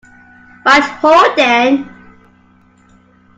[0.67, 1.77] Right ho, then.